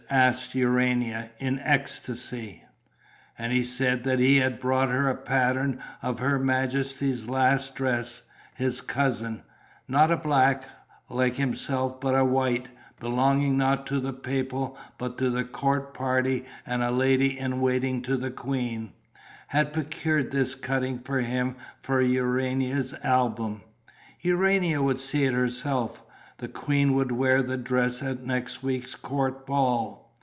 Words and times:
asked 0.13 0.53
Urania, 0.55 1.29
in 1.39 1.57
ecstasy. 1.59 2.65
And 3.39 3.53
he 3.53 3.63
said 3.63 4.03
that 4.03 4.19
he 4.19 4.39
had 4.39 4.59
brought 4.59 4.89
her 4.89 5.07
a 5.07 5.15
pattern 5.15 5.81
of 6.01 6.19
her 6.19 6.37
majesty's 6.37 7.27
last 7.29 7.75
dress; 7.75 8.23
his 8.55 8.81
cousin 8.81 9.41
not 9.87 10.11
a 10.11 10.17
Black, 10.17 10.63
like 11.09 11.35
himself, 11.35 12.01
but 12.01 12.13
a 12.13 12.25
White, 12.25 12.67
belonging 12.99 13.57
not 13.57 13.87
to 13.87 14.01
the 14.01 14.11
papal 14.11 14.77
but 14.97 15.17
to 15.17 15.29
the 15.29 15.45
court 15.45 15.93
party 15.93 16.43
and 16.65 16.83
a 16.83 16.91
lady 16.91 17.39
in 17.39 17.61
waiting 17.61 18.01
to 18.01 18.17
the 18.17 18.31
queen 18.31 18.91
had 19.47 19.71
procured 19.71 20.31
this 20.31 20.55
cutting 20.55 20.99
for 20.99 21.21
him 21.21 21.55
for 21.81 22.01
Urania's 22.01 22.93
album. 23.01 23.61
Urania 24.19 24.81
would 24.81 24.99
see 24.99 25.23
it 25.23 25.33
herself: 25.33 26.03
the 26.39 26.47
queen 26.49 26.93
would 26.95 27.11
wear 27.13 27.43
the 27.43 27.55
dress 27.55 28.01
at 28.01 28.23
next 28.23 28.61
week's 28.63 28.95
court 28.95 29.45
ball. 29.45 29.99